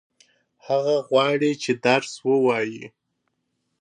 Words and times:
هغه 0.67 0.95
غواړي 1.07 1.51
چې 1.63 1.71
درس 1.85 2.11
ووايي. 2.27 2.85